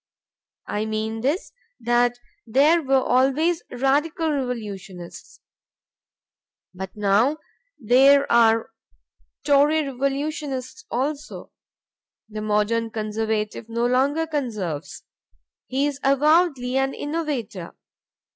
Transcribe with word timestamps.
I 0.67 0.85
mean 0.87 1.21
this, 1.21 1.51
that 1.79 2.17
there 2.47 2.81
were 2.81 3.03
always 3.07 3.61
Radical 3.69 4.31
revolutionists; 4.31 5.41
but 6.73 6.97
now 6.97 7.37
there 7.77 8.25
are 8.31 8.71
Tory 9.45 9.85
revolutionists 9.85 10.85
also. 10.89 11.51
The 12.27 12.41
modern 12.41 12.89
Conservative 12.89 13.69
no 13.69 13.85
longer 13.85 14.25
conserves. 14.25 15.03
He 15.67 15.85
is 15.85 15.99
avowedly 16.03 16.77
an 16.77 16.95
innovator. 16.95 17.75